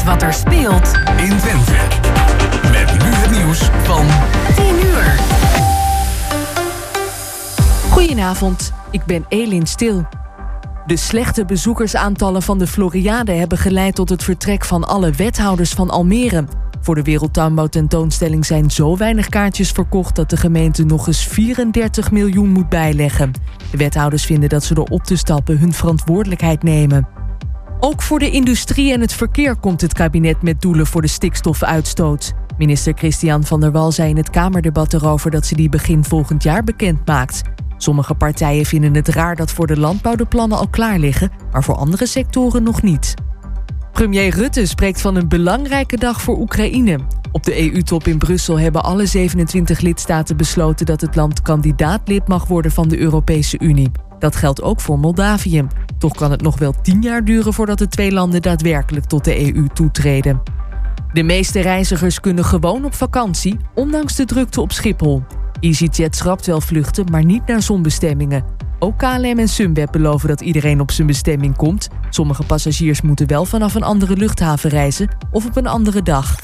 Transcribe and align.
weet 0.00 0.08
wat 0.08 0.22
er 0.22 0.32
speelt 0.32 0.92
in 1.16 1.38
Twente. 1.38 1.72
Met 2.72 2.92
nu 2.92 3.10
het 3.10 3.30
nieuws 3.30 3.70
van 3.82 4.06
10 4.54 4.64
uur. 4.86 5.20
Goedenavond, 7.90 8.72
ik 8.90 9.04
ben 9.04 9.24
Elin 9.28 9.66
Stil. 9.66 10.06
De 10.86 10.96
slechte 10.96 11.44
bezoekersaantallen 11.44 12.42
van 12.42 12.58
de 12.58 12.66
Floriade 12.66 13.32
hebben 13.32 13.58
geleid 13.58 13.94
tot 13.94 14.08
het 14.08 14.24
vertrek 14.24 14.64
van 14.64 14.84
alle 14.84 15.10
wethouders 15.10 15.70
van 15.70 15.90
Almere. 15.90 16.44
Voor 16.80 16.94
de 16.94 17.02
Wereldtuinbouwtentoonstelling 17.02 18.46
zijn 18.46 18.70
zo 18.70 18.96
weinig 18.96 19.28
kaartjes 19.28 19.70
verkocht 19.70 20.16
dat 20.16 20.30
de 20.30 20.36
gemeente 20.36 20.84
nog 20.84 21.06
eens 21.06 21.24
34 21.24 22.10
miljoen 22.10 22.48
moet 22.48 22.68
bijleggen. 22.68 23.32
De 23.70 23.76
wethouders 23.76 24.24
vinden 24.24 24.48
dat 24.48 24.64
ze 24.64 24.74
door 24.74 24.88
op 24.90 25.02
te 25.02 25.16
stappen 25.16 25.58
hun 25.58 25.72
verantwoordelijkheid 25.72 26.62
nemen. 26.62 27.19
Ook 27.82 28.02
voor 28.02 28.18
de 28.18 28.30
industrie 28.30 28.92
en 28.92 29.00
het 29.00 29.12
verkeer 29.12 29.56
komt 29.56 29.80
het 29.80 29.92
kabinet 29.92 30.42
met 30.42 30.60
doelen 30.60 30.86
voor 30.86 31.02
de 31.02 31.08
stikstofuitstoot. 31.08 32.32
Minister 32.58 32.92
Christian 32.96 33.44
van 33.44 33.60
der 33.60 33.72
Wal 33.72 33.92
zei 33.92 34.08
in 34.08 34.16
het 34.16 34.30
Kamerdebat 34.30 34.92
erover 34.92 35.30
dat 35.30 35.46
ze 35.46 35.54
die 35.54 35.68
begin 35.68 36.04
volgend 36.04 36.42
jaar 36.42 36.64
bekend 36.64 37.06
maakt. 37.06 37.42
Sommige 37.76 38.14
partijen 38.14 38.66
vinden 38.66 38.94
het 38.94 39.08
raar 39.08 39.36
dat 39.36 39.50
voor 39.50 39.66
de 39.66 39.78
landbouw 39.78 40.14
de 40.14 40.26
plannen 40.26 40.58
al 40.58 40.68
klaar 40.68 40.98
liggen, 40.98 41.30
maar 41.52 41.64
voor 41.64 41.74
andere 41.74 42.06
sectoren 42.06 42.62
nog 42.62 42.82
niet. 42.82 43.14
Premier 43.92 44.34
Rutte 44.34 44.66
spreekt 44.66 45.00
van 45.00 45.16
een 45.16 45.28
belangrijke 45.28 45.96
dag 45.96 46.20
voor 46.20 46.38
Oekraïne. 46.38 46.98
Op 47.32 47.42
de 47.42 47.72
EU-top 47.72 48.06
in 48.06 48.18
Brussel 48.18 48.58
hebben 48.58 48.82
alle 48.82 49.06
27 49.06 49.80
lidstaten 49.80 50.36
besloten 50.36 50.86
dat 50.86 51.00
het 51.00 51.16
land 51.16 51.42
kandidaatlid 51.42 52.28
mag 52.28 52.46
worden 52.46 52.70
van 52.70 52.88
de 52.88 52.98
Europese 52.98 53.58
Unie. 53.58 53.90
Dat 54.20 54.36
geldt 54.36 54.62
ook 54.62 54.80
voor 54.80 54.98
Moldavië. 54.98 55.66
Toch 55.98 56.14
kan 56.14 56.30
het 56.30 56.42
nog 56.42 56.58
wel 56.58 56.74
tien 56.82 57.02
jaar 57.02 57.24
duren 57.24 57.52
voordat 57.52 57.78
de 57.78 57.88
twee 57.88 58.12
landen 58.12 58.42
daadwerkelijk 58.42 59.04
tot 59.04 59.24
de 59.24 59.54
EU 59.54 59.66
toetreden. 59.72 60.42
De 61.12 61.22
meeste 61.22 61.60
reizigers 61.60 62.20
kunnen 62.20 62.44
gewoon 62.44 62.84
op 62.84 62.94
vakantie, 62.94 63.56
ondanks 63.74 64.16
de 64.16 64.24
drukte 64.24 64.60
op 64.60 64.72
Schiphol. 64.72 65.22
EasyJet 65.60 66.16
schrapt 66.16 66.46
wel 66.46 66.60
vluchten, 66.60 67.06
maar 67.10 67.24
niet 67.24 67.46
naar 67.46 67.62
zonbestemmingen. 67.62 68.44
Ook 68.78 68.98
KLM 68.98 69.38
en 69.38 69.48
Sunweb 69.48 69.92
beloven 69.92 70.28
dat 70.28 70.40
iedereen 70.40 70.80
op 70.80 70.90
zijn 70.90 71.06
bestemming 71.06 71.56
komt. 71.56 71.88
Sommige 72.10 72.42
passagiers 72.42 73.02
moeten 73.02 73.26
wel 73.26 73.44
vanaf 73.44 73.74
een 73.74 73.82
andere 73.82 74.16
luchthaven 74.16 74.70
reizen 74.70 75.08
of 75.30 75.46
op 75.46 75.56
een 75.56 75.66
andere 75.66 76.02
dag. 76.02 76.36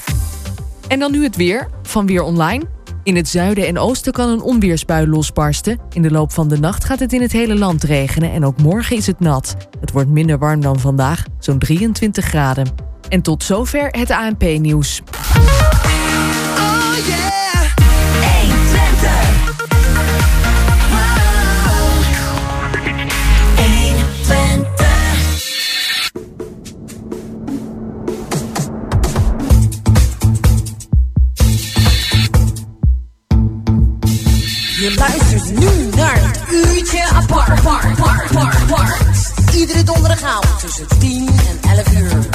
En 0.87 0.99
dan 0.99 1.11
nu 1.11 1.23
het 1.23 1.35
weer 1.35 1.67
van 1.81 2.05
Weer 2.05 2.21
Online. 2.21 2.76
In 3.07 3.15
het 3.15 3.27
zuiden 3.27 3.67
en 3.67 3.77
oosten 3.77 4.11
kan 4.11 4.29
een 4.29 4.41
onweersbui 4.41 5.07
losbarsten. 5.07 5.79
In 5.93 6.01
de 6.01 6.11
loop 6.11 6.31
van 6.31 6.47
de 6.47 6.59
nacht 6.59 6.83
gaat 6.83 6.99
het 6.99 7.13
in 7.13 7.21
het 7.21 7.31
hele 7.31 7.55
land 7.55 7.83
regenen 7.83 8.31
en 8.31 8.45
ook 8.45 8.61
morgen 8.61 8.95
is 8.95 9.07
het 9.07 9.19
nat. 9.19 9.55
Het 9.79 9.91
wordt 9.91 10.09
minder 10.09 10.37
warm 10.37 10.61
dan 10.61 10.79
vandaag, 10.79 11.23
zo'n 11.39 11.59
23 11.59 12.25
graden. 12.25 12.67
En 13.09 13.21
tot 13.21 13.43
zover 13.43 13.87
het 13.87 14.11
ANP-nieuws. 14.11 15.01
Oh. 15.37 17.26
Luistert 35.37 35.59
nu 35.59 35.89
naar 35.95 36.23
een 36.23 36.55
uurtje 36.55 37.03
apart. 37.03 37.49
Apart, 37.49 37.85
apart, 37.85 38.35
apart, 38.35 38.55
apart. 38.55 39.33
Iedere 39.55 39.83
donderdagavond 39.83 40.59
tussen 40.59 40.87
10 40.99 41.27
en 41.27 41.69
11 41.69 41.91
uur. 41.93 42.25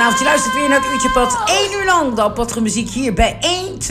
Ja, 0.00 0.06
goedenavond. 0.06 0.18
Je 0.18 0.24
luistert 0.24 0.54
weer 0.54 0.68
naar 0.68 0.80
het 0.80 0.92
uurtje 0.92 1.10
pad. 1.10 1.42
1 1.44 1.72
uur 1.72 1.84
lang 1.84 2.14
de 2.14 2.22
aparte 2.22 2.62
muziek 2.62 2.88
hier 2.88 3.14
bij 3.14 3.36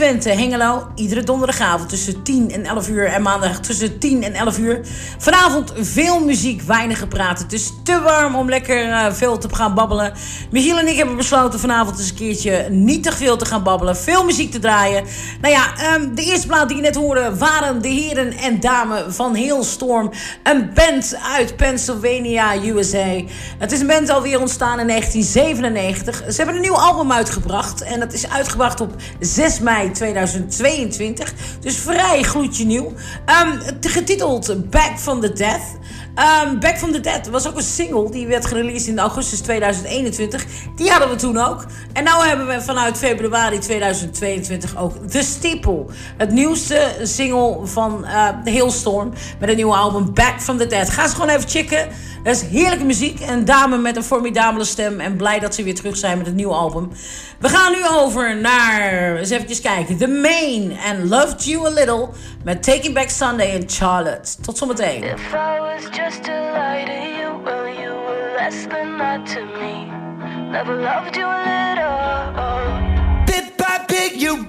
120 0.00 0.38
Hengelo. 0.38 0.86
Iedere 0.94 1.22
donderdagavond 1.22 1.88
tussen 1.88 2.22
10 2.22 2.50
en 2.50 2.64
11 2.64 2.88
uur. 2.88 3.06
En 3.06 3.22
maandag 3.22 3.60
tussen 3.60 3.98
10 3.98 4.22
en 4.22 4.34
11 4.34 4.58
uur. 4.58 4.80
Vanavond 5.18 5.72
veel 5.76 6.24
muziek, 6.24 6.62
weinig 6.62 6.98
gepraat. 6.98 7.38
Het 7.38 7.52
is 7.52 7.72
te 7.84 8.00
warm 8.00 8.34
om 8.34 8.48
lekker 8.48 8.90
eh, 8.90 9.12
veel 9.12 9.38
te 9.38 9.54
gaan 9.54 9.74
babbelen. 9.74 10.12
Michiel 10.50 10.78
en 10.78 10.88
ik 10.88 10.96
hebben 10.96 11.16
besloten 11.16 11.60
vanavond 11.60 11.98
eens 11.98 12.08
een 12.08 12.14
keertje 12.14 12.66
niet 12.70 13.02
te 13.02 13.12
veel 13.12 13.36
te 13.36 13.44
gaan 13.44 13.62
babbelen. 13.62 13.96
Veel 13.96 14.24
muziek 14.24 14.50
te 14.50 14.58
draaien. 14.58 15.04
Nou 15.40 15.54
ja, 15.54 15.76
ehm, 15.76 16.14
de 16.14 16.24
eerste 16.24 16.46
plaat 16.46 16.68
die 16.68 16.76
je 16.76 16.82
net 16.82 16.96
hoorde 16.96 17.36
waren 17.36 17.82
de 17.82 17.88
heren 17.88 18.32
en 18.32 18.60
dames 18.60 19.02
van 19.08 19.36
Hailstorm. 19.36 20.10
Een 20.42 20.70
band 20.74 21.18
uit 21.34 21.56
Pennsylvania, 21.56 22.62
USA. 22.64 23.20
Het 23.58 23.72
is 23.72 23.80
een 23.80 23.86
band 23.86 24.10
alweer 24.10 24.40
ontstaan 24.40 24.78
in 24.80 24.86
1997. 24.86 26.16
Ze 26.16 26.36
hebben 26.36 26.54
een 26.54 26.60
nieuw 26.60 26.78
album 26.78 27.12
uitgebracht. 27.12 27.82
En 27.82 28.00
dat 28.00 28.12
is 28.12 28.28
uitgebracht 28.28 28.80
op 28.80 28.94
6 29.18 29.60
mei 29.60 29.89
2022. 29.92 31.32
Dus 31.60 31.76
vrij 31.76 32.22
gloedje 32.22 32.64
nieuw. 32.64 32.92
Ehm, 33.24 33.58
getiteld 33.80 34.70
Back 34.70 34.98
from 34.98 35.20
the 35.20 35.32
Death. 35.32 35.78
Ehm, 36.14 36.58
Back 36.58 36.78
from 36.78 36.92
the 36.92 37.00
Dead 37.00 37.28
was 37.28 37.48
ook 37.48 37.56
een 37.56 37.62
single. 37.62 38.10
Die 38.10 38.26
werd 38.26 38.46
gereleased 38.46 38.88
in 38.88 38.98
augustus 38.98 39.40
2021. 39.40 40.46
Die 40.76 40.90
hadden 40.90 41.08
we 41.08 41.14
toen 41.14 41.38
ook. 41.38 41.66
En 41.92 42.04
nu 42.04 42.10
hebben 42.10 42.46
we 42.46 42.60
vanuit 42.60 42.98
februari 42.98 43.58
2022 43.58 44.76
ook 44.76 44.92
The 45.08 45.22
Steeple. 45.22 45.84
Het 46.16 46.30
nieuwste 46.30 46.96
single 47.02 47.58
van 47.66 48.04
uh, 48.04 48.28
Hailstorm. 48.44 49.12
Met 49.40 49.48
een 49.48 49.56
nieuwe 49.56 49.76
album 49.76 50.14
Back 50.14 50.40
from 50.40 50.58
the 50.58 50.66
Dead. 50.66 50.90
Ga 50.90 51.08
ze 51.08 51.14
gewoon 51.14 51.28
even 51.28 51.48
checken. 51.48 51.88
Dat 52.22 52.34
is 52.34 52.42
heerlijke 52.42 52.84
muziek. 52.84 53.20
Een 53.20 53.44
dame 53.44 53.78
met 53.78 53.96
een 53.96 54.02
formidabele 54.02 54.64
stem. 54.64 55.00
En 55.00 55.16
blij 55.16 55.38
dat 55.38 55.54
ze 55.54 55.62
weer 55.62 55.74
terug 55.74 55.96
zijn 55.96 56.18
met 56.18 56.26
het 56.26 56.34
nieuwe 56.34 56.54
album. 56.54 56.90
We 57.38 57.48
gaan 57.48 57.72
nu 57.72 57.78
over 57.88 58.36
naar... 58.36 59.16
Eens 59.16 59.30
even 59.30 59.62
kijken. 59.62 59.96
The 59.96 60.08
Main 60.08 60.78
and 60.84 61.08
Loved 61.08 61.44
You 61.44 61.66
A 61.66 61.70
Little. 61.70 62.08
Met 62.44 62.62
Taking 62.62 62.94
Back 62.94 63.08
Sunday 63.08 63.54
in 63.54 63.64
Charlotte. 63.66 64.40
Tot 64.40 64.58
zometeen. 64.58 65.02
If 65.02 65.32
I 65.32 65.60
was 65.60 65.82
just 65.96 66.22
to 66.24 66.32
lie 66.32 66.84
to 66.84 66.92
you, 66.92 67.42
well, 67.44 67.74
you 67.80 67.94
were 67.94 68.34
less 68.36 68.66
than 68.68 68.98
that 68.98 69.26
to 69.26 69.40
me. 69.44 69.84
Never 70.50 70.80
loved 70.80 71.16
you 71.16 71.26
a 71.26 71.42
little. 71.44 73.24
Bit 73.24 73.56
by 73.56 73.84
bit, 73.86 74.20
you 74.20 74.46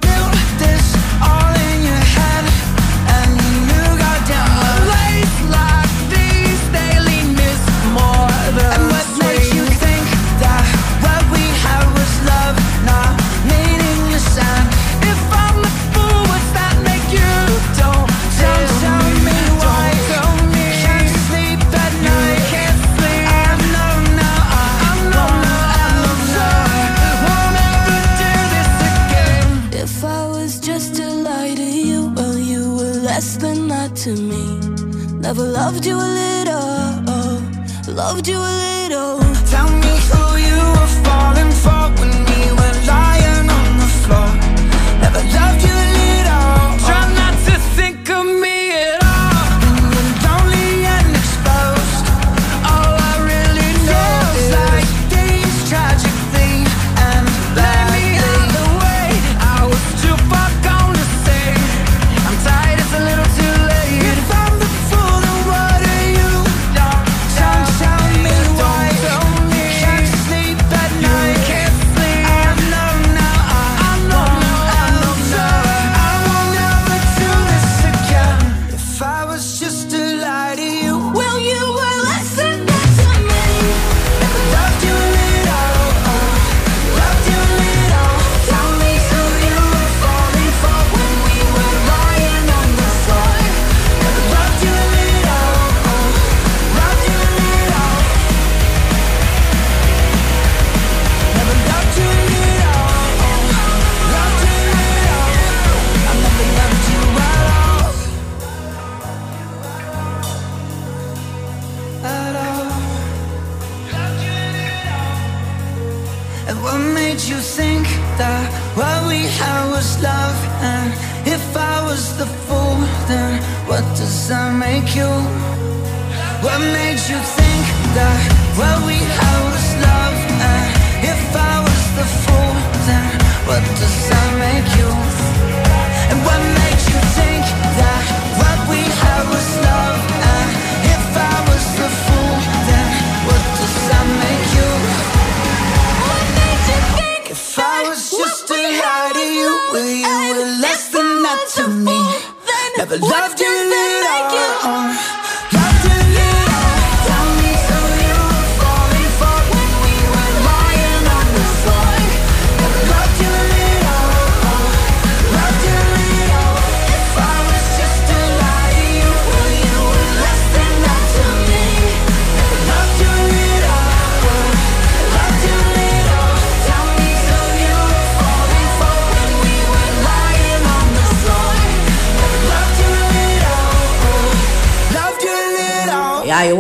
loved 38.01 38.27
you 38.27 38.38
a 38.38 38.39
little. 38.39 38.70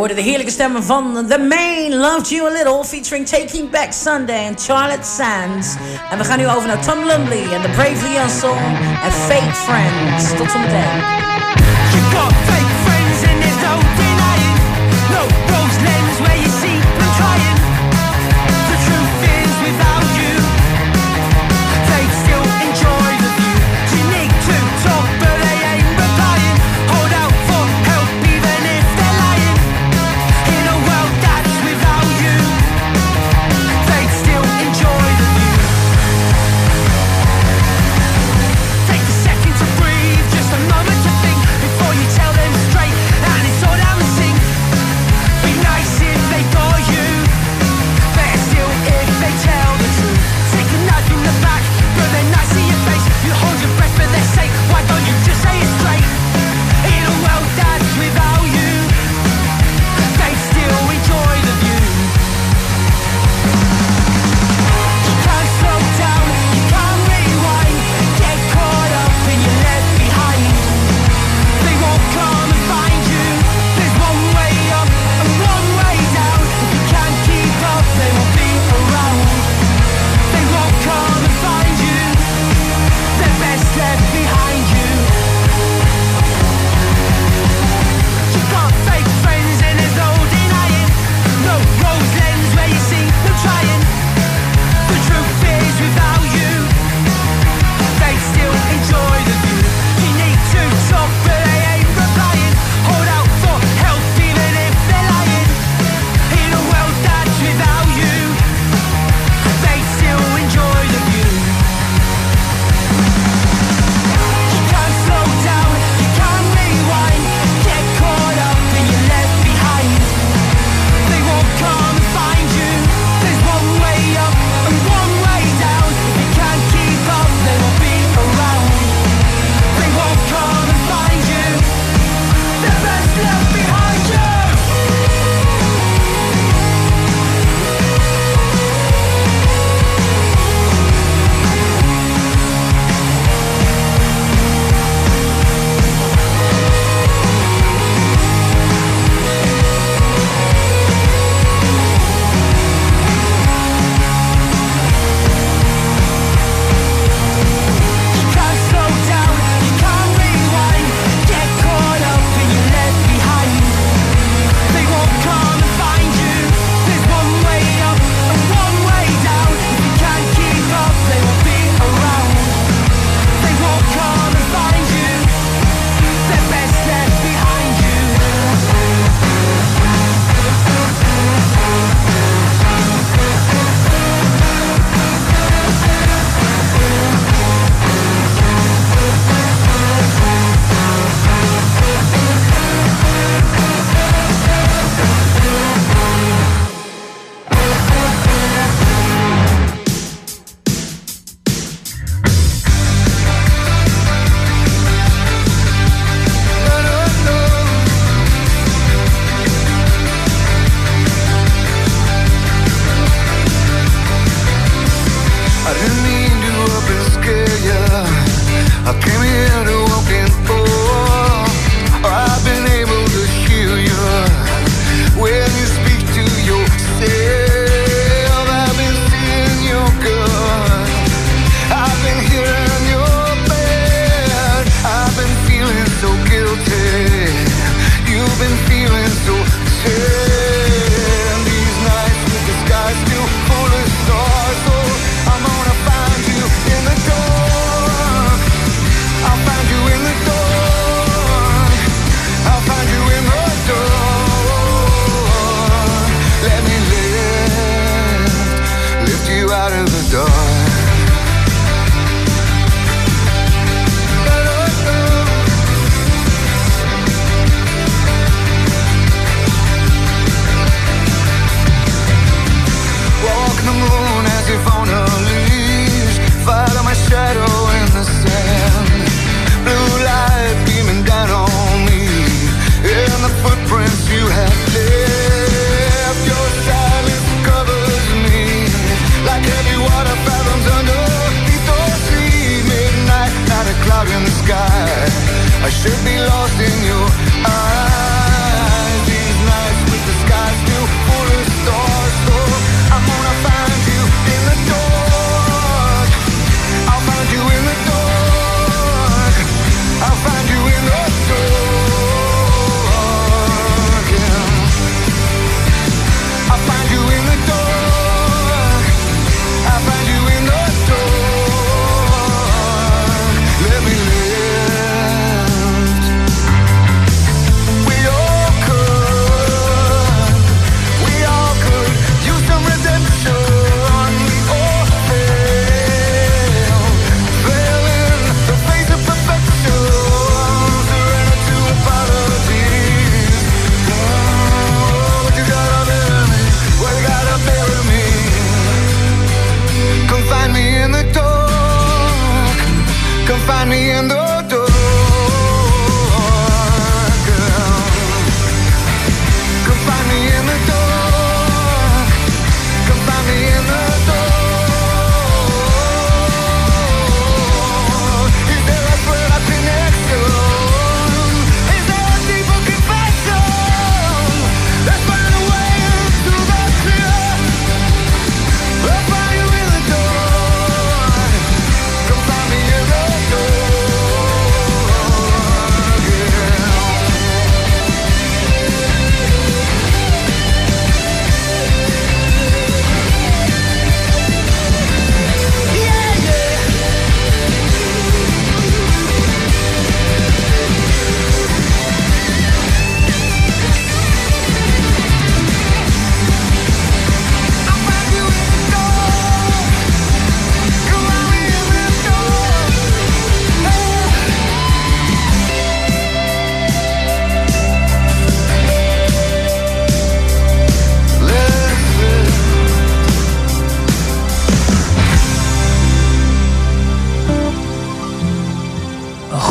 Hoorde 0.01 0.15
de 0.15 0.21
heerlijke 0.21 0.51
stemmen 0.51 0.83
van 0.83 1.25
The 1.29 1.37
Main 1.37 1.95
Loved 1.95 2.29
You 2.29 2.49
A 2.49 2.51
Little 2.51 2.83
featuring 2.85 3.27
Taking 3.27 3.69
Back 3.69 3.93
Sunday 3.93 4.45
en 4.47 4.57
Charlotte 4.59 5.07
Sands. 5.07 5.75
En 6.11 6.17
we 6.17 6.23
gaan 6.23 6.37
nu 6.37 6.47
over 6.47 6.67
naar 6.67 6.85
Tom 6.85 7.05
Lumley 7.05 7.43
en 7.53 7.61
The 7.61 7.69
Bravely 7.69 8.29
Soul 8.39 8.57
en 9.03 9.11
Fake 9.11 9.55
Friends. 9.55 10.37
Tot 10.37 10.51
zometeen. 10.51 11.21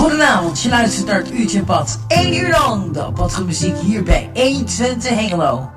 Goedenavond, 0.00 0.62
je 0.62 0.68
luistert 0.68 1.06
naar 1.06 1.18
het 1.18 1.32
Uurtje 1.32 1.62
1 2.08 2.34
uur 2.36 2.50
lang 2.50 2.92
van 3.32 3.46
muziek 3.46 3.76
hier 3.78 4.02
bij 4.02 4.30
120 4.34 5.10
Hengelo. 5.10 5.70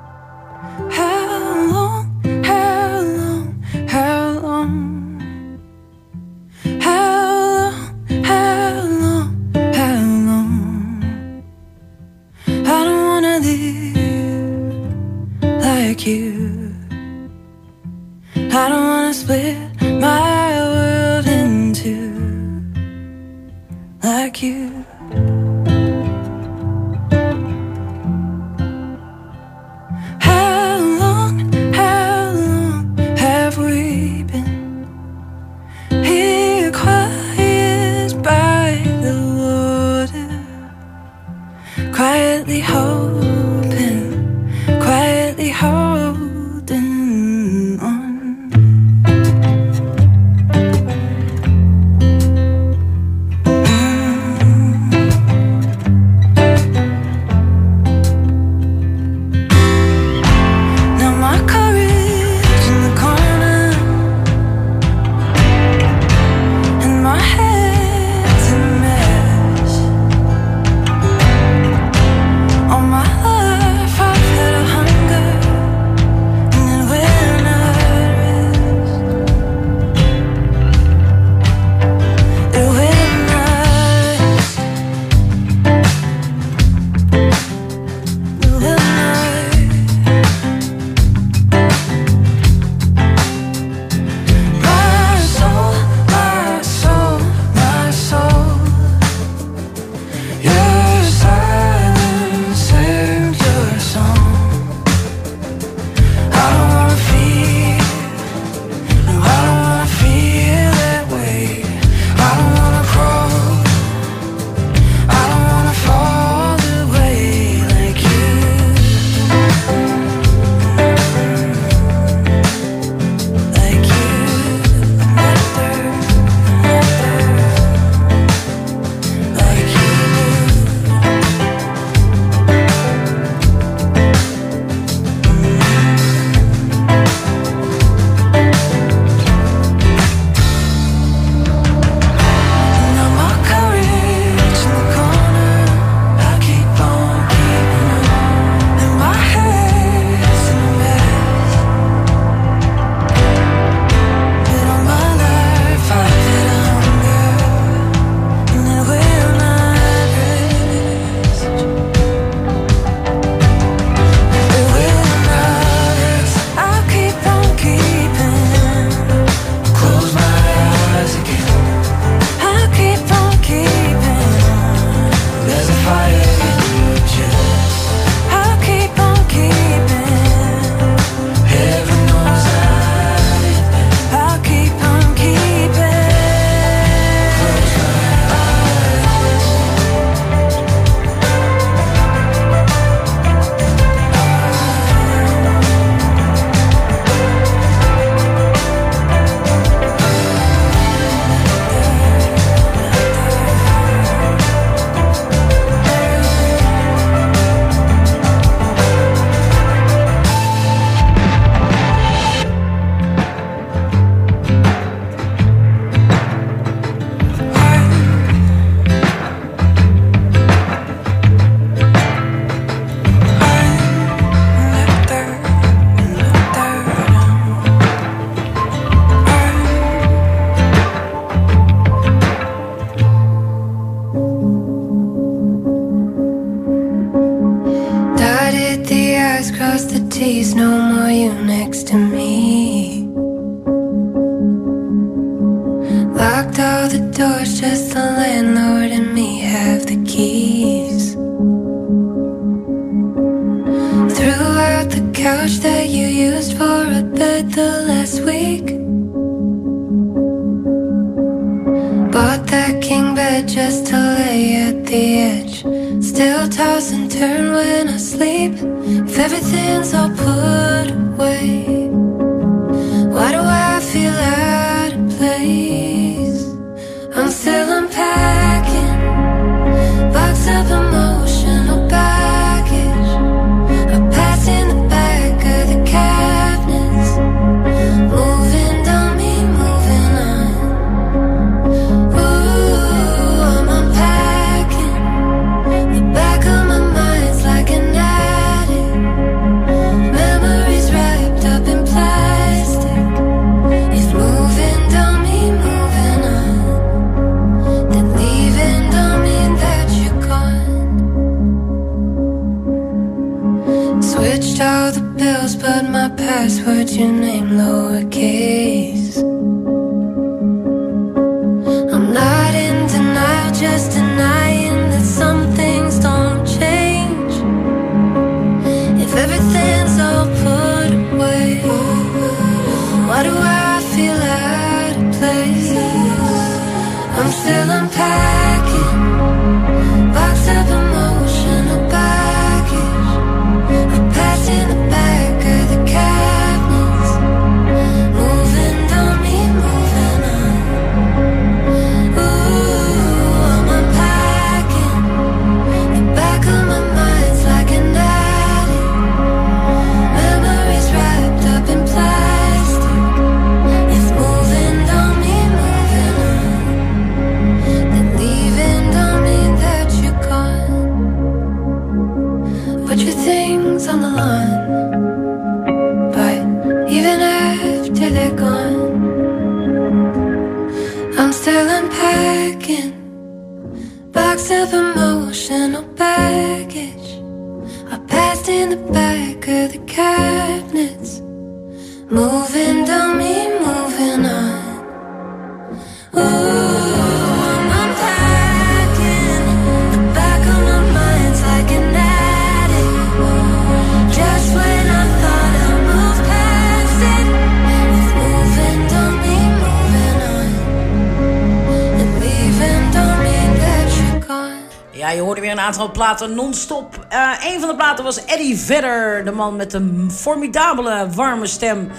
platen 416.16 416.36
non-stop. 416.36 417.06
Uh, 417.14 417.30
een 417.54 417.60
van 417.60 417.70
de 417.70 417.76
platen 417.76 418.04
was 418.04 418.26
Eddie 418.26 418.58
Vedder, 418.58 419.26
de 419.26 419.32
man 419.32 419.56
met 419.56 419.74
een 419.74 420.12
formidabele 420.12 421.08
warme 421.16 421.46
stem. 421.46 421.92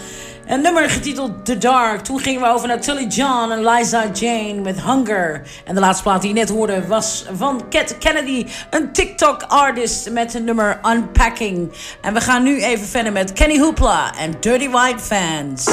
Een 0.46 0.60
nummer 0.60 0.90
getiteld 0.90 1.44
The 1.44 1.58
Dark. 1.58 2.00
Toen 2.00 2.20
gingen 2.20 2.40
we 2.40 2.48
over 2.48 2.68
naar 2.68 2.80
Tully 2.80 3.06
John 3.06 3.50
en 3.50 3.64
Liza 3.66 4.04
Jane 4.12 4.60
met 4.60 4.82
Hunger. 4.82 5.42
En 5.64 5.74
de 5.74 5.80
laatste 5.80 6.02
plaat 6.02 6.20
die 6.20 6.34
je 6.34 6.36
net 6.36 6.48
hoorde 6.48 6.86
was 6.86 7.26
van 7.36 7.62
Cat 7.70 7.98
Kennedy, 7.98 8.46
een 8.70 8.92
TikTok-artist 8.92 10.10
met 10.10 10.32
het 10.32 10.44
nummer 10.44 10.80
Unpacking. 10.86 11.72
En 12.00 12.14
we 12.14 12.20
gaan 12.20 12.42
nu 12.42 12.62
even 12.62 12.86
verder 12.86 13.12
met 13.12 13.32
Kenny 13.32 13.58
Hoopla 13.58 14.14
en 14.18 14.34
Dirty 14.40 14.70
White 14.70 15.02
Fans. 15.02 15.64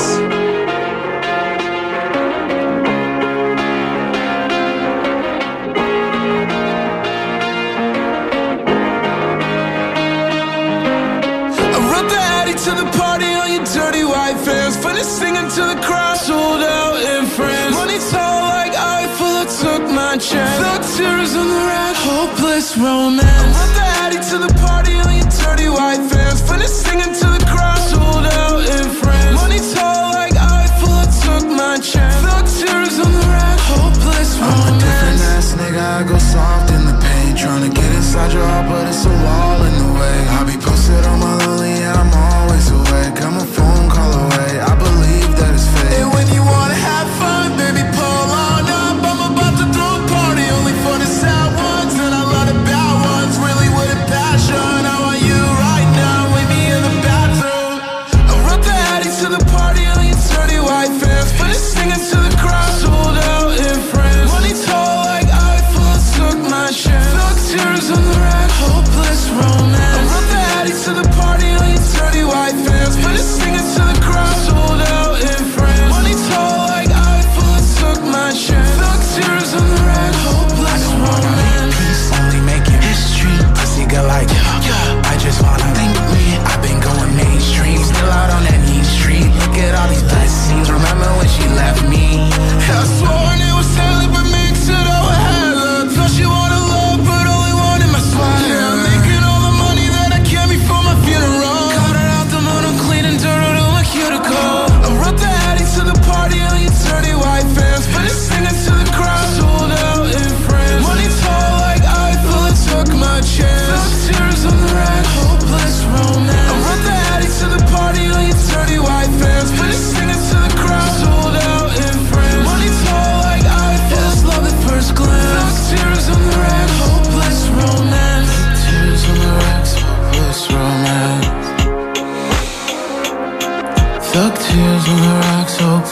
Eyes 21.31 21.37
on 21.37 21.47
the 21.47 21.53
road, 21.53 21.95
hopeless 21.95 22.77
romance. 22.77 23.55
I'm 23.55 23.73
the 23.79 23.87
addict 24.03 24.27
to 24.31 24.37
the 24.37 24.51
party 24.59 24.95
on 24.99 25.15
your 25.15 25.29
dirty 25.39 25.69
white 25.69 26.03
vans. 26.11 26.41
Finish 26.41 26.67
singing 26.67 27.13
to 27.21 27.27
the 27.39 27.43
crowd, 27.47 27.79
sold 27.87 28.25
out 28.25 28.59
in 28.67 28.89
France. 28.99 29.35
Money 29.39 29.59
tall 29.71 30.11
like 30.11 30.35
Eiffel, 30.35 30.91
I 30.91 31.07
took 31.23 31.47
my 31.47 31.79
chance. 31.79 32.19
Thug 32.19 32.43
tears 32.59 32.99
on 32.99 33.11
the 33.15 33.23
road, 33.23 33.59
hopeless 33.71 34.35
romance. 34.39 34.59
I'm 34.59 34.75
a 34.75 34.79
different 34.83 35.19
ass 35.31 35.55
nigga, 35.55 35.79
I 35.79 36.03
go 36.03 36.17
soft 36.19 36.71
in 36.71 36.83
the 36.85 36.99
paint. 36.99 37.39
Trying 37.39 37.63
to 37.63 37.71
get 37.79 37.91
inside 37.95 38.33
your 38.33 38.43
heart, 38.43 38.67
but 38.67 38.87
it's 38.91 39.05
a 39.05 39.15
wall 39.23 39.63
in 39.63 39.75
the 39.79 39.91
way. 39.99 40.17
I 40.35 40.43
be 40.43 40.57
posted 40.59 41.05
on 41.05 41.19
my 41.19 41.50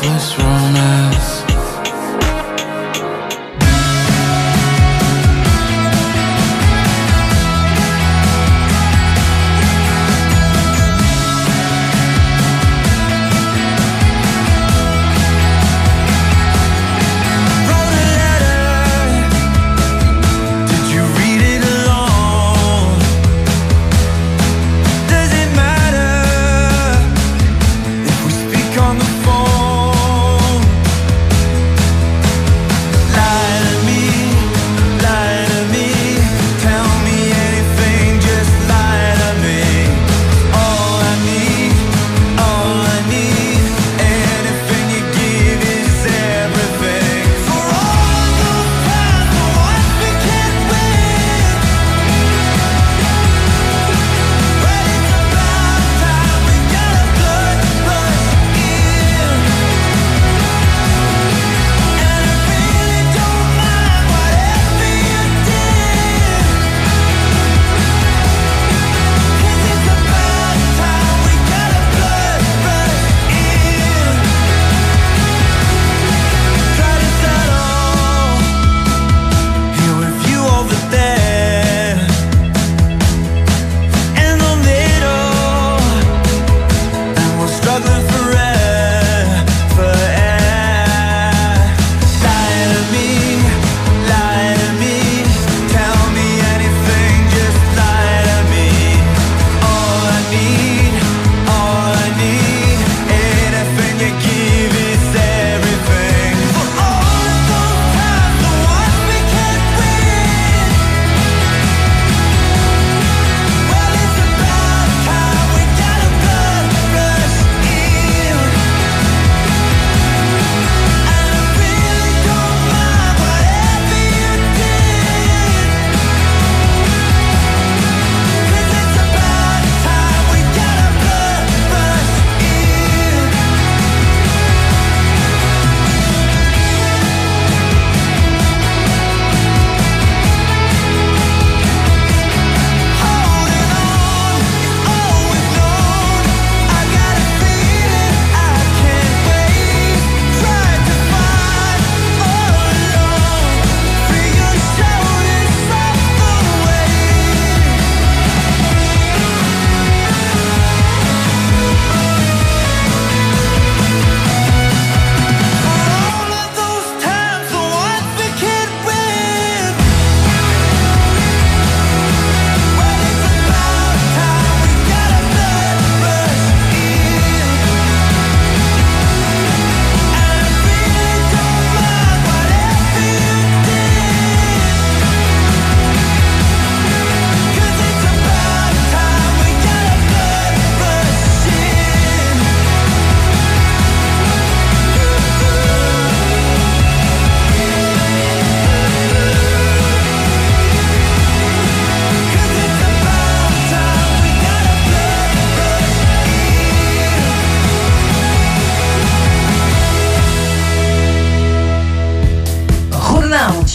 Nothing's 0.10 0.40
wrong. 0.40 0.49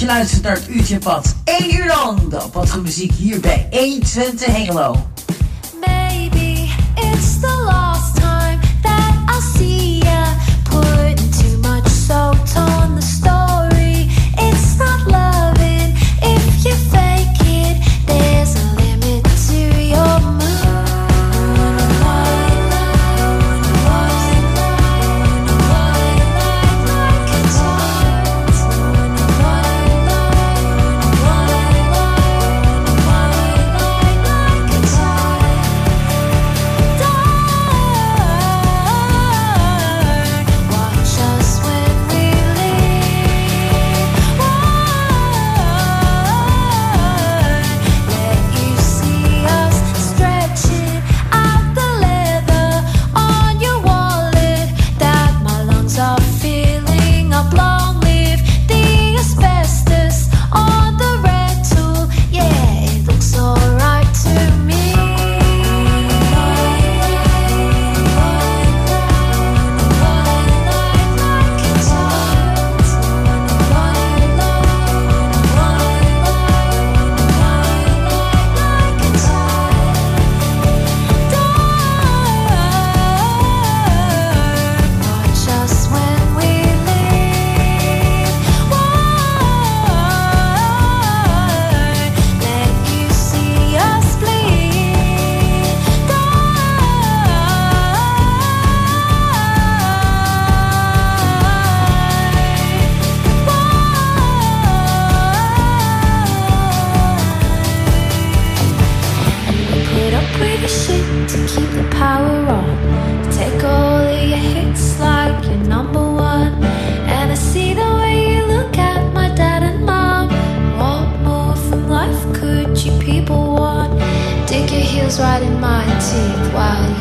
je 0.05 0.11
luistert 0.11 0.43
naar 0.43 0.55
het 0.55 0.69
Uurtje 0.69 0.99
Pad. 0.99 1.35
1 1.45 1.75
uur 1.75 1.87
lang 1.87 2.29
de 2.29 2.43
Patro 2.53 2.81
Muziek 2.81 3.13
hier 3.13 3.41
bij 3.41 3.67
120 3.71 4.47
Hengelo. 4.47 5.14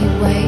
away. 0.04 0.42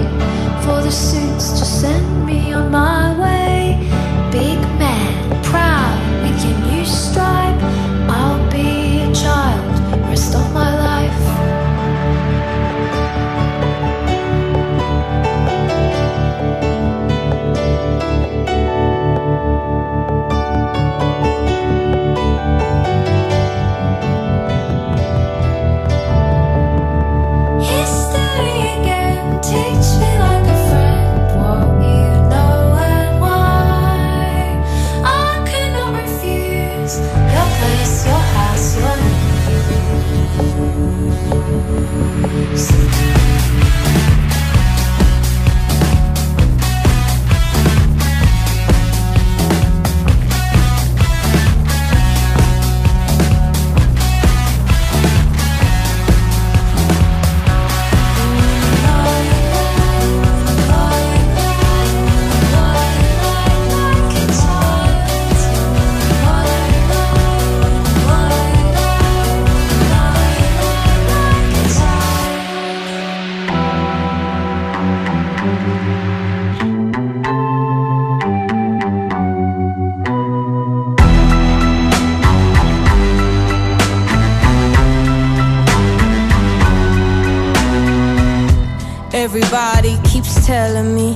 keeps 90.26 90.48
telling 90.48 90.96
me 90.96 91.12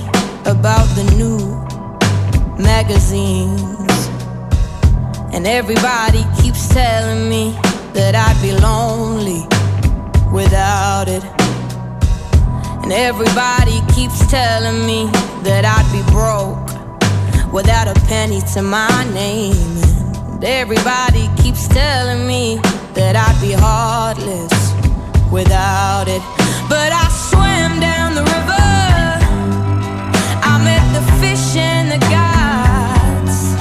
about 0.45 0.85
the 0.95 1.03
new 1.17 1.39
magazines. 2.61 4.07
And 5.33 5.47
everybody 5.47 6.23
keeps 6.39 6.67
telling 6.69 7.27
me 7.27 7.57
that 7.93 8.13
I'd 8.13 8.39
be 8.39 8.51
lonely 8.51 9.41
without 10.31 11.07
it. 11.07 11.23
And 12.83 12.93
everybody 12.93 13.81
keeps 13.95 14.27
telling 14.27 14.85
me 14.85 15.09
that 15.41 15.65
I'd 15.65 15.89
be 15.91 16.03
broke 16.11 17.51
without 17.51 17.87
a 17.87 17.99
penny 18.05 18.41
to 18.53 18.61
my 18.61 19.03
name. 19.11 19.77
And 20.33 20.43
everybody 20.43 21.27
keeps 21.41 21.67
telling 21.67 22.27
me 22.27 22.60
that 22.93 23.15
I'd 23.15 23.41
be 23.41 23.53
heartless 23.53 24.53
without 25.31 26.07
it. 26.07 26.21
But 26.69 26.91
I 26.93 27.07
swear. 27.10 27.48
the 31.90 31.98
gods, 31.98 33.56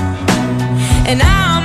and 1.09 1.23
I'm. 1.23 1.58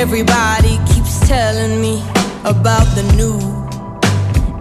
Everybody 0.00 0.78
keeps 0.94 1.20
telling 1.28 1.78
me 1.78 2.00
about 2.44 2.86
the 2.96 3.02
new 3.18 3.36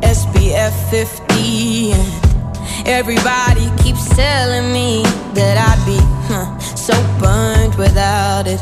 SPF 0.02 0.74
50 0.92 1.94
and 1.94 2.86
everybody 2.86 3.72
keeps 3.82 4.10
telling 4.18 4.74
me 4.74 5.02
that 5.36 5.56
I'd 5.58 5.82
be 5.86 5.98
huh, 6.28 6.60
so 6.60 6.94
burned 7.22 7.74
without 7.76 8.48
it. 8.48 8.62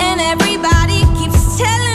And 0.00 0.18
everybody 0.18 1.04
keeps 1.20 1.58
telling 1.58 1.91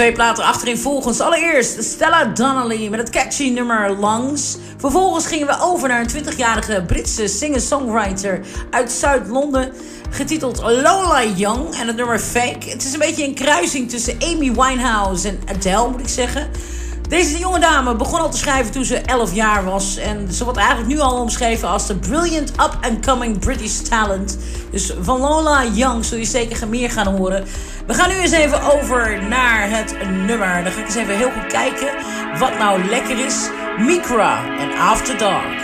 twee 0.00 0.12
platen 0.12 0.44
achterin 0.44 0.78
volgens. 0.78 1.20
Allereerst 1.20 1.84
Stella 1.84 2.24
Donnelly 2.24 2.88
met 2.88 3.00
het 3.00 3.10
catchy 3.10 3.50
nummer 3.50 4.00
'Lungs'. 4.00 4.56
Vervolgens 4.76 5.26
gingen 5.26 5.46
we 5.46 5.56
over 5.60 5.88
naar 5.88 6.00
een 6.00 6.24
20-jarige 6.24 6.82
Britse 6.86 7.26
singer-songwriter 7.26 8.40
uit 8.70 8.92
Zuid-Londen. 8.92 9.72
Getiteld 10.10 10.60
Lola 10.62 11.24
Young 11.24 11.74
en 11.74 11.86
het 11.86 11.96
nummer 11.96 12.18
Fake. 12.18 12.68
Het 12.68 12.84
is 12.84 12.92
een 12.92 12.98
beetje 12.98 13.24
een 13.24 13.34
kruising 13.34 13.90
tussen 13.90 14.16
Amy 14.22 14.52
Winehouse 14.52 15.28
en 15.28 15.40
Adele, 15.46 15.90
moet 15.90 16.00
ik 16.00 16.08
zeggen. 16.08 16.50
Deze 17.10 17.38
jonge 17.38 17.60
dame 17.60 17.94
begon 17.94 18.20
al 18.20 18.30
te 18.30 18.36
schrijven 18.36 18.72
toen 18.72 18.84
ze 18.84 18.96
11 18.96 19.34
jaar 19.34 19.64
was. 19.64 19.96
En 19.96 20.32
ze 20.32 20.44
wordt 20.44 20.58
eigenlijk 20.58 20.88
nu 20.88 21.00
al 21.00 21.20
omschreven 21.20 21.68
als 21.68 21.86
de 21.86 21.94
brilliant 21.96 22.50
up-and-coming 22.50 23.38
British 23.38 23.78
talent. 23.78 24.38
Dus 24.70 24.92
van 25.00 25.20
Lola 25.20 25.64
Young 25.64 26.04
zul 26.04 26.18
je 26.18 26.24
zeker 26.24 26.68
meer 26.68 26.90
gaan 26.90 27.16
horen. 27.16 27.44
We 27.86 27.94
gaan 27.94 28.08
nu 28.08 28.14
eens 28.14 28.32
even 28.32 28.62
over 28.62 29.22
naar 29.28 29.70
het 29.70 29.94
nummer. 30.26 30.62
Dan 30.62 30.72
ga 30.72 30.80
ik 30.80 30.86
eens 30.86 30.94
even 30.94 31.16
heel 31.16 31.30
goed 31.30 31.46
kijken 31.46 31.88
wat 32.38 32.58
nou 32.58 32.84
lekker 32.84 33.24
is. 33.24 33.48
Micra 33.78 34.58
en 34.58 34.78
After 34.78 35.18
Dark. 35.18 35.59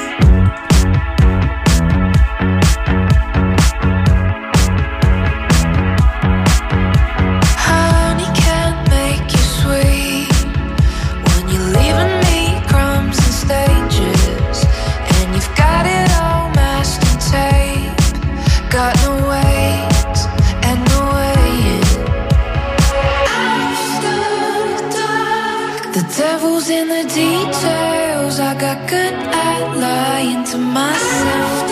in 26.70 26.88
the 26.88 27.02
details. 27.02 28.40
I 28.40 28.54
got 28.58 28.88
good 28.88 29.14
at 29.14 29.76
lying 29.76 30.44
to 30.44 30.58
myself. 30.58 31.70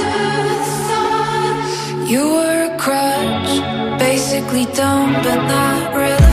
You 2.09 2.28
were 2.36 2.70
a 2.70 2.78
crutch, 2.78 3.99
basically 3.99 4.66
dumb, 4.66 5.12
but 5.14 5.40
not 5.47 5.95
really. 5.95 6.24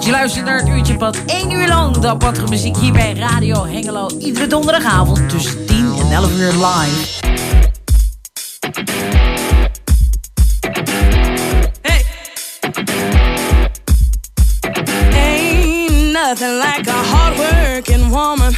Goedenavond. 0.00 0.04
Je 0.04 0.10
luistert 0.10 0.44
naar 0.44 0.58
het 0.58 0.68
uurtje 0.68 0.96
pad. 0.96 1.16
1 1.26 1.50
uur 1.50 1.68
lang 1.68 1.96
de 1.96 2.08
aparte 2.08 2.42
muziek 2.48 2.76
hier 2.76 2.92
bij 2.92 3.14
Radio 3.14 3.66
Hengelo. 3.66 4.08
Iedere 4.18 4.46
donderdagavond 4.46 5.28
tussen 5.28 5.66
10 5.66 5.94
en 5.98 6.12
11 6.12 6.38
uur 6.38 6.52
live. 6.52 7.28
Ain't 15.12 16.12
nothing 16.12 16.62
like 16.62 16.90
a 16.90 17.02
hardworking 17.12 18.08
woman. 18.08 18.54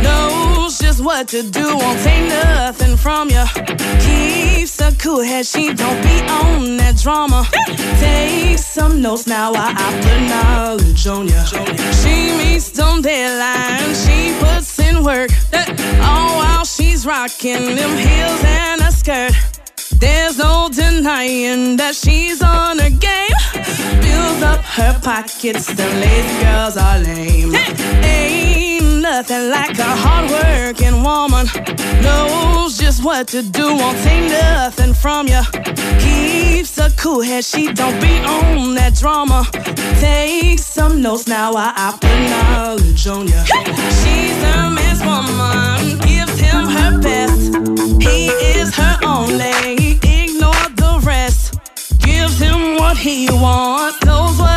Knows 0.00 0.71
just 0.92 1.04
what 1.04 1.28
to 1.28 1.42
do, 1.42 1.76
won't 1.78 1.98
take 2.00 2.28
nothing 2.28 2.96
from 2.98 3.30
you. 3.30 3.44
Keeps 4.00 4.78
a 4.80 4.92
cool 4.98 5.22
head, 5.22 5.46
she 5.46 5.72
don't 5.72 6.02
be 6.02 6.16
on 6.28 6.76
that 6.76 6.96
drama. 7.02 7.46
Take 7.98 8.58
some 8.58 9.00
notes 9.00 9.26
now 9.26 9.52
while 9.52 9.72
I 9.74 9.88
put 10.02 10.20
knowledge 10.32 11.06
on 11.06 11.28
ya. 11.28 11.44
She 12.00 12.36
meets 12.36 12.66
some 12.72 13.02
deadlines, 13.02 13.96
she 14.04 14.34
puts 14.38 14.78
in 14.78 15.02
work. 15.02 15.30
All 16.02 16.36
while 16.40 16.64
she's 16.64 17.06
rocking 17.06 17.74
them 17.74 17.96
heels 17.96 18.42
and 18.44 18.82
a 18.82 18.92
skirt. 18.92 19.32
There's 19.98 20.36
no 20.36 20.68
denying 20.70 21.76
that 21.78 21.94
she's 21.94 22.42
on 22.42 22.78
her 22.80 22.90
game. 22.90 23.38
Fills 24.02 24.42
up 24.42 24.60
her 24.76 25.00
pockets, 25.00 25.66
the 25.68 25.86
lazy 26.02 26.44
girls 26.44 26.76
are 26.76 26.98
lame. 26.98 27.54
Ain't 28.04 28.71
nothing 29.02 29.50
like 29.50 29.78
a 29.78 29.92
hardworking 30.04 31.02
woman. 31.02 31.46
Knows 32.02 32.78
just 32.78 33.04
what 33.04 33.26
to 33.28 33.42
do, 33.42 33.74
won't 33.74 33.98
take 33.98 34.30
nothing 34.30 34.94
from 34.94 35.26
you. 35.26 35.42
Keeps 35.98 36.78
a 36.78 36.88
cool 36.96 37.20
head, 37.20 37.44
she 37.44 37.72
don't 37.72 38.00
be 38.00 38.20
on 38.20 38.74
that 38.76 38.94
drama. 38.94 39.44
Take 39.98 40.60
some 40.60 41.02
notes 41.02 41.26
now 41.26 41.52
while 41.54 41.72
I 41.74 41.90
put 42.00 42.18
knowledge 42.30 43.06
on 43.08 43.26
you. 43.26 43.42
She's 44.00 44.38
a 44.54 44.70
man's 44.70 45.02
woman, 45.10 45.98
gives 46.06 46.38
him 46.38 46.66
her 46.76 46.92
best. 47.00 47.42
He 48.00 48.28
is 48.58 48.74
her 48.76 48.98
only, 49.04 49.98
ignore 50.20 50.68
the 50.82 51.00
rest. 51.04 51.58
Gives 51.98 52.38
him 52.38 52.76
what 52.76 52.96
he 52.96 53.28
wants, 53.30 54.04
knows 54.04 54.38
what 54.38 54.51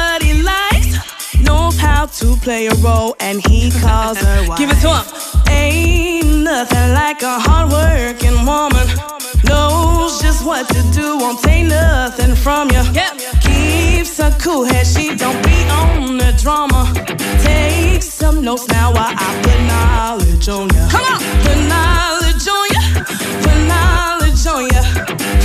how 2.05 2.11
to 2.11 2.35
play 2.41 2.67
a 2.67 2.73
role, 2.75 3.15
and 3.19 3.41
he 3.47 3.71
calls 3.71 4.17
her 4.19 4.47
wife. 4.47 4.57
Give 4.59 4.69
it 4.69 4.79
to 4.81 4.89
him. 4.89 5.05
Ain't 5.49 6.43
nothing 6.43 6.93
like 6.93 7.21
a 7.23 7.39
hardworking 7.39 8.45
woman. 8.45 8.85
Knows 9.45 10.21
just 10.21 10.45
what 10.45 10.67
to 10.69 10.81
do, 10.91 11.17
won't 11.17 11.41
take 11.41 11.65
nothing 11.65 12.35
from 12.35 12.69
you. 12.69 12.83
Yep. 12.93 13.13
Keeps 13.41 14.19
a 14.19 14.31
cool 14.39 14.65
head, 14.65 14.85
she 14.85 15.15
don't 15.15 15.41
be 15.43 15.57
on 15.69 16.17
the 16.17 16.31
drama. 16.41 16.91
Take 17.41 18.03
some 18.03 18.43
notes 18.43 18.67
now 18.67 18.93
while 18.93 19.13
I 19.17 19.29
put 19.43 19.59
knowledge 19.71 20.47
on 20.49 20.69
you. 20.75 20.85
Come 20.93 21.05
on, 21.11 21.19
put 21.45 21.59
knowledge 21.73 22.47
on 22.55 22.65
you. 22.73 22.83
Put 23.43 23.59
knowledge 23.71 24.45
on 24.53 24.63
you. 24.73 24.83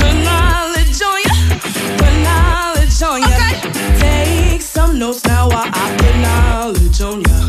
Put 0.01 0.15
knowledge 0.29 1.01
on 1.09 1.19
you. 1.25 1.37
Put 2.01 2.15
knowledge 2.27 3.03
on 3.03 3.21
you. 3.23 3.99
Take 3.99 4.40
some 4.71 4.99
notes 5.01 5.25
now 5.25 5.49
I 5.51 5.65
put 5.99 6.17
knowledge 6.23 7.01
on 7.01 7.21
you. 7.21 7.41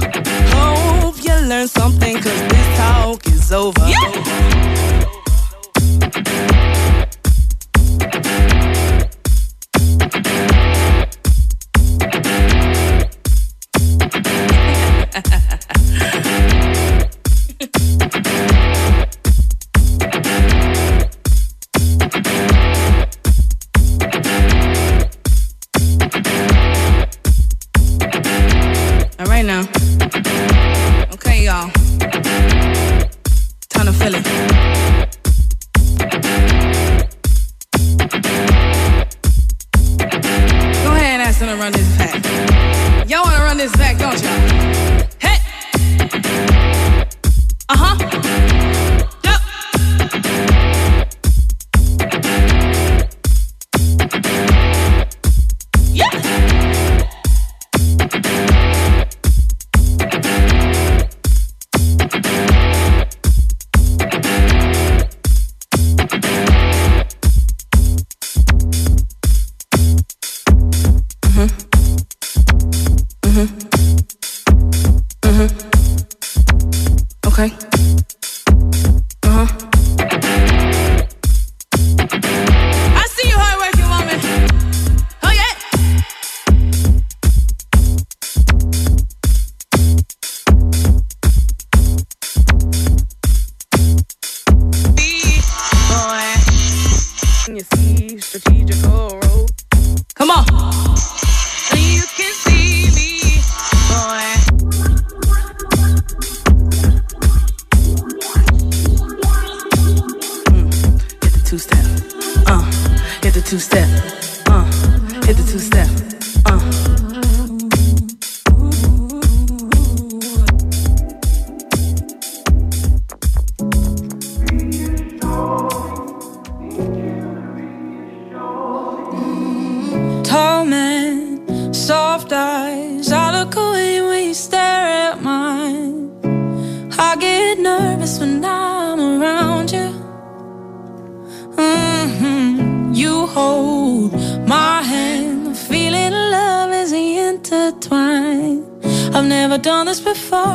Hope 0.55 1.23
you 1.23 1.35
learn 1.47 1.67
something, 1.67 2.15
cause 2.15 2.41
this 2.49 2.77
talk 2.77 3.27
is 3.27 3.51
over. 3.51 3.81
All 3.81 5.20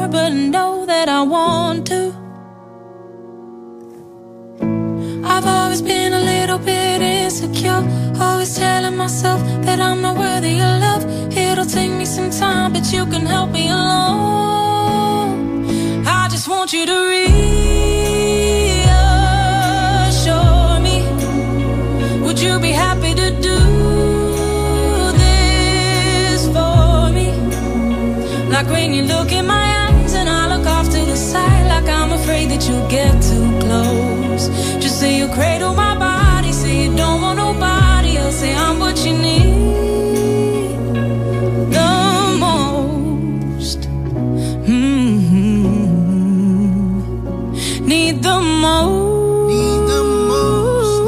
this 0.00 0.08
but 0.12 0.32
know 0.32 0.86
that 0.86 1.08
I 1.08 1.22
want 1.22 1.86
to. 1.86 2.14
I've 5.24 5.46
always 5.46 5.82
been 5.82 6.12
a 6.12 6.20
little 6.20 6.58
bit 6.58 7.02
insecure. 7.02 7.82
Always 8.20 8.56
telling 8.56 8.96
myself 8.96 9.40
that 9.64 9.80
I'm 9.80 10.00
not 10.02 10.16
worthy 10.16 10.60
of 10.60 10.80
love. 10.80 11.04
It'll 11.36 11.64
take 11.64 11.90
me 11.90 12.04
some 12.04 12.30
time, 12.30 12.72
but 12.72 12.92
you 12.92 13.06
can 13.06 13.26
help 13.26 13.50
me 13.50 13.68
along. 13.68 14.46
I 16.06 16.28
just 16.30 16.48
want 16.48 16.72
you 16.72 16.86
to 16.86 16.98
reassure 17.08 17.30
me. 20.80 21.02
Would 22.24 22.38
you 22.40 22.58
be 22.60 22.70
happy 22.70 23.14
to 23.14 23.30
do 23.30 23.58
this 25.22 26.46
for 26.54 27.10
me? 27.16 27.28
Like 28.50 28.68
when 28.68 28.92
you 28.94 29.02
look 29.02 29.32
in 29.32 29.46
my 29.46 29.65
that 32.56 32.68
you'll 32.68 32.88
get 32.88 33.12
too 33.22 33.58
close. 33.60 34.48
Just 34.82 34.98
say 35.00 35.18
you 35.18 35.28
cradle 35.28 35.74
my 35.74 35.94
body, 35.98 36.52
say 36.52 36.84
you 36.84 36.96
don't 36.96 37.20
want 37.20 37.36
nobody 37.38 38.16
else, 38.16 38.36
say 38.36 38.54
I'm 38.54 38.78
what 38.78 38.96
you 39.04 39.12
need 39.12 39.54
the 41.70 42.36
most. 42.38 43.80
Mhm. 44.66 45.66
Need 47.86 48.22
the 48.22 48.40
most. 48.40 49.48
Need 49.52 49.80
the 49.92 50.02
most, 50.30 51.06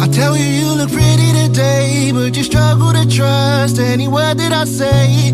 I 0.00 0.06
tell 0.18 0.36
you 0.36 0.44
you 0.60 0.68
look 0.78 0.90
pretty 0.92 1.32
today, 1.42 2.12
but 2.12 2.36
you 2.36 2.44
struggle 2.44 2.92
to 2.92 3.04
trust 3.06 3.78
any 3.78 4.06
word 4.06 4.38
that 4.38 4.52
I 4.52 4.64
say. 4.64 5.27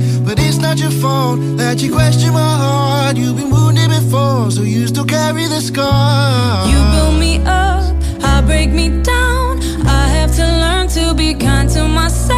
Not 0.74 0.90
your 0.90 1.00
fault 1.00 1.38
that 1.56 1.80
you 1.80 1.92
question 1.92 2.32
my 2.32 2.40
heart. 2.40 3.16
You've 3.16 3.36
been 3.36 3.48
wounded 3.48 3.90
before, 3.90 4.50
so 4.50 4.62
you 4.62 4.88
still 4.88 5.04
carry 5.04 5.46
the 5.46 5.60
scar. 5.60 6.66
You 6.66 6.74
build 6.90 7.20
me 7.20 7.38
up, 7.46 7.94
I 8.24 8.42
break 8.44 8.70
me 8.70 8.88
down. 9.00 9.62
I 9.86 10.08
have 10.08 10.34
to 10.34 10.42
learn 10.42 10.88
to 10.88 11.14
be 11.14 11.32
kind 11.34 11.70
to 11.70 11.86
myself. 11.86 12.34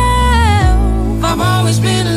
I've 1.24 1.40
always 1.40 1.80
been 1.80 2.15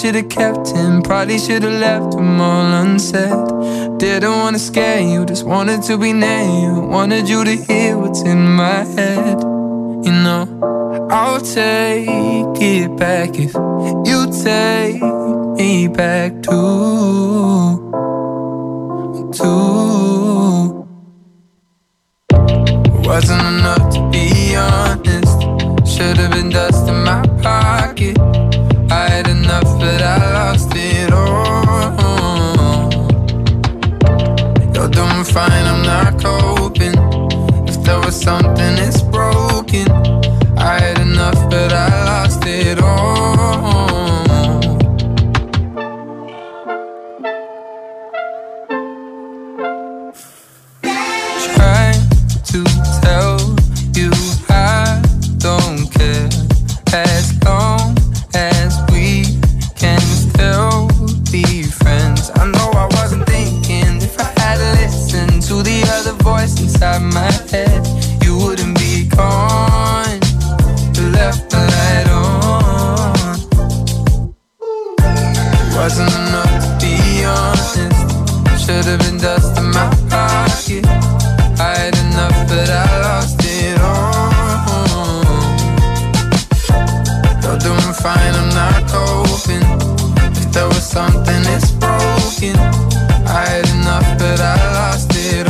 should've 0.00 0.28
kept 0.28 0.68
him, 0.68 1.02
Probably 1.02 1.38
should've 1.38 1.80
left 1.80 2.14
him 2.14 2.40
all 2.40 2.72
unsaid. 2.82 3.98
Didn't 3.98 4.30
wanna 4.30 4.58
scare 4.58 5.00
you, 5.00 5.24
just 5.24 5.44
wanted 5.46 5.82
to 5.84 5.96
be 5.96 6.12
near 6.12 6.42
you. 6.42 6.80
Wanted 6.80 7.28
you 7.28 7.44
to 7.44 7.56
hear 7.56 7.96
what's 7.96 8.22
in 8.22 8.46
my 8.54 8.84
head. 8.96 9.40
You 10.06 10.12
know, 10.24 11.08
I'll 11.10 11.40
take 11.40 12.60
it 12.60 12.96
back 12.96 13.30
if 13.38 13.54
you 14.08 14.18
take 14.44 15.02
me 15.56 15.88
back 15.88 16.42
too. 16.42 17.82
Too. 19.32 20.86
Wasn't 23.08 23.46
enough 23.52 23.94
to 23.94 24.00
be 24.12 24.56
honest. 24.56 25.40
Should've 25.88 26.30
been 26.32 26.50
dust 26.50 26.86
in 26.86 27.02
my 27.04 27.22
pocket. 27.42 27.85
Had 29.16 29.28
enough, 29.28 29.80
but 29.80 30.02
I 30.02 30.30
lost 30.34 30.72
it 30.74 31.10
all. 31.10 32.92
You're 34.74 34.90
doing 34.90 35.24
fine, 35.24 35.64
I'm 35.72 35.82
not 35.82 36.22
coping. 36.22 36.92
If 37.66 37.82
there 37.82 37.98
was 37.98 38.14
something 38.14 38.74
that's 38.76 39.00
broken, 39.00 39.90
I 40.58 40.78
had 40.80 40.98
enough, 40.98 41.48
but 41.48 41.72
I 41.72 41.88
lost 42.04 42.44
it 42.44 42.78
all. 42.78 43.95
Inside 66.76 67.02
my 67.02 67.32
head, 67.50 67.86
you 68.22 68.36
wouldn't 68.36 68.76
be 68.78 69.08
gone. 69.08 70.20
You 70.94 71.08
left 71.10 71.48
the 71.50 71.58
light 71.72 72.08
on. 72.10 73.14
Wasn't 75.74 76.12
enough 76.20 76.78
to 76.80 76.84
be 76.84 77.24
honest. 77.24 78.62
Should've 78.62 78.98
been 79.00 79.18
dust 79.18 79.58
in 79.58 79.70
my 79.70 79.88
pocket. 80.10 80.86
I 81.58 81.74
had 81.80 81.96
enough, 81.96 82.36
but 82.48 82.68
I 82.68 83.00
lost 83.06 83.40
it 83.42 83.80
all. 83.80 84.34
You're 87.42 87.58
doing 87.58 87.94
fine, 88.04 88.34
I'm 88.40 88.50
not 88.60 88.86
coping. 88.88 89.64
If 90.36 90.52
there 90.52 90.68
was 90.68 90.84
something 90.84 91.42
that's 91.48 91.70
broken, 91.72 92.56
I 93.26 93.46
had 93.48 93.66
enough, 93.76 94.18
but 94.18 94.40
I 94.40 94.56
lost 94.74 95.12
it 95.14 95.45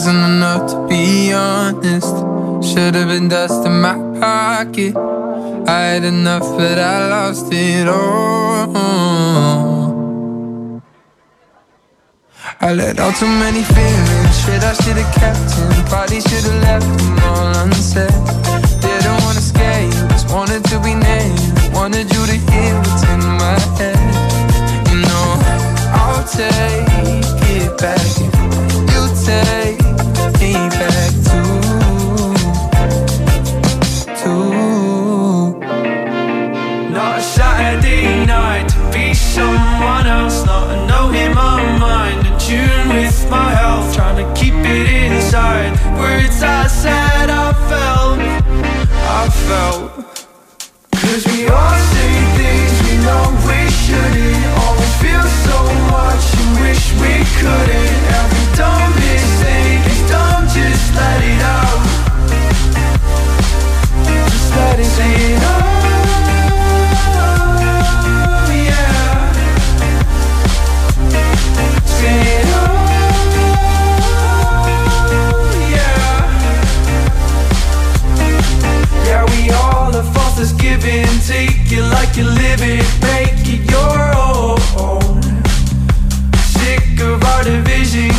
wasn't 0.00 0.24
enough 0.32 0.70
to 0.70 0.88
be 0.88 1.30
honest. 1.30 2.16
Should 2.66 2.94
have 2.94 3.08
been 3.08 3.28
dust 3.28 3.66
in 3.66 3.82
my 3.82 3.96
pocket. 4.18 4.96
I 4.96 5.80
had 5.92 6.04
enough, 6.04 6.56
but 6.56 6.78
I 6.78 7.08
lost 7.10 7.52
it 7.52 7.86
all. 7.86 8.72
I 12.62 12.72
let 12.72 12.98
out 12.98 13.14
too 13.16 13.26
many 13.26 13.62
feelings. 13.62 14.34
Shit, 14.40 14.64
I 14.64 14.72
should 14.72 14.96
have 14.96 15.14
kept 15.20 15.46
them. 15.52 15.84
Probably 15.92 16.22
should 16.22 16.44
have 16.48 16.62
left 16.62 16.88
them 16.98 17.18
all 17.28 17.56
unsaid. 17.64 18.08
Didn't 18.80 19.20
wanna 19.24 19.44
scare 19.52 19.84
you, 19.84 20.08
just 20.14 20.30
wanted 20.32 20.64
to 20.70 20.80
be 20.80 20.94
named. 20.94 21.40
Wanted 21.74 22.10
you 22.14 22.24
to 22.24 22.36
hear 22.48 22.74
what's 22.80 23.02
in 23.12 23.20
my 23.42 23.58
head. 23.76 24.00
You 24.88 24.96
know, 25.04 25.28
I'll 25.92 26.24
take 26.24 26.88
it 27.52 27.76
back 27.76 28.00
you 28.92 29.08
take 29.24 29.79
back 30.52 31.12
too. 31.28 31.52
Too. 34.20 35.58
Not 36.90 37.18
a 37.18 37.22
Saturday 37.22 38.26
night 38.26 38.68
to 38.68 38.78
be 38.92 39.14
someone 39.14 40.06
else. 40.06 40.44
Not 40.44 40.70
a 40.70 40.86
note 40.86 41.14
in 41.14 41.34
my 41.34 41.60
mind, 41.78 42.26
in 42.26 42.38
tune 42.38 42.88
with 42.88 43.30
my 43.30 43.50
health. 43.54 43.94
Trying 43.94 44.18
to 44.22 44.26
keep 44.40 44.54
it 44.54 44.86
inside. 44.90 45.72
Words 45.98 46.42
I 46.42 46.66
said, 46.66 47.30
I 47.30 47.52
felt, 47.70 48.20
I 49.20 49.28
felt. 49.48 49.90
Cause 51.02 51.24
we 51.26 51.48
all 51.48 51.78
say 51.92 52.12
things 52.38 52.74
we 52.86 52.94
know 53.06 53.24
we 53.46 53.60
shouldn't. 53.82 54.44
All 54.60 54.74
we 54.80 54.86
feel 55.02 55.26
so 55.46 55.58
much 55.94 56.24
and 56.40 56.50
wish 56.62 56.84
we 57.02 57.12
couldn't. 57.40 57.98
Dumb 58.56 58.92
mistake 59.00 59.18
is 59.20 59.28
dumb, 59.38 59.69
let 60.94 61.22
it 61.22 61.42
out. 61.42 61.80
Just 64.30 64.50
let 64.56 64.78
it 64.78 64.90
yeah. 68.68 69.32
Say 71.84 72.20
it 72.38 72.46
out, 72.46 72.70
oh, 75.12 75.68
yeah. 75.74 76.08
Yeah, 79.06 79.22
we 79.32 79.40
all 79.50 79.90
give 80.58 80.84
and 80.84 81.22
take 81.26 81.70
like 81.82 82.16
you 82.16 82.24
live 82.24 82.62
it, 82.62 82.86
make 83.02 83.46
it 83.46 83.70
your 83.70 84.14
own. 84.16 84.58
Sick 86.36 87.00
of 87.00 87.22
our 87.24 87.44
division, 87.44 88.10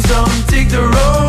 zijn 0.00 0.47
the 0.68 0.82
road. 0.82 1.27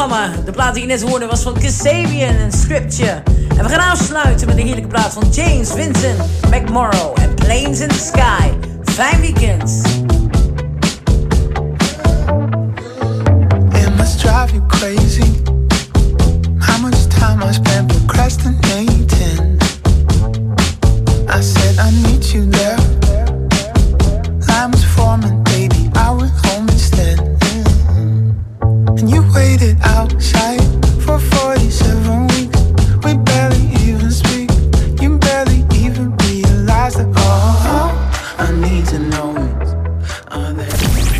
De 0.00 0.52
plaat 0.52 0.74
die 0.74 0.82
je 0.82 0.88
net 0.88 1.02
hoorde 1.02 1.26
was 1.26 1.42
van 1.42 1.54
Kasabian 1.54 2.36
en 2.36 2.52
Scripture, 2.52 3.22
En 3.56 3.64
we 3.64 3.68
gaan 3.68 3.90
afsluiten 3.90 4.46
met 4.46 4.56
de 4.56 4.62
heerlijke 4.62 4.88
plaat 4.88 5.12
van 5.12 5.30
James 5.30 5.70
Vincent 5.72 6.18
McMorrow 6.50 7.18
en 7.18 7.34
Planes 7.34 7.80
in 7.80 7.88
the 7.88 7.98
Sky. 7.98 8.50
Fijn 8.84 9.20
weekend. 9.20 9.82